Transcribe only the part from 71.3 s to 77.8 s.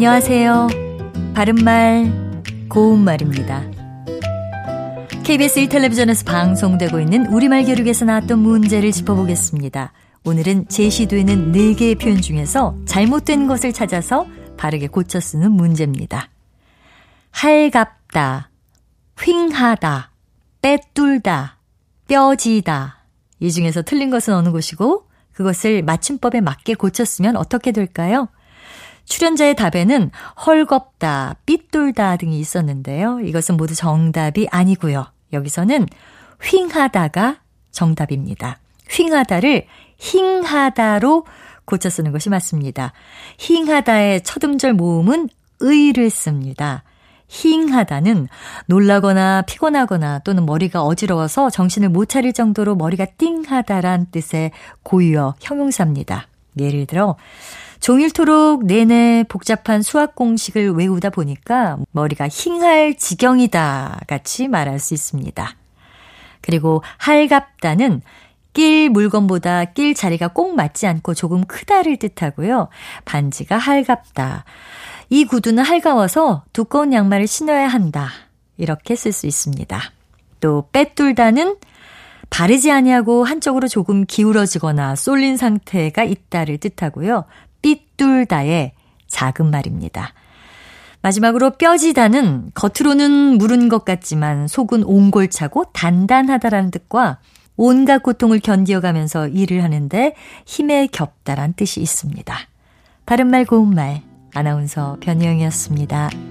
크다를 뜻하고요. 반지가 할갑다. 이 구두는 할가워서 두꺼운 양말을 신어야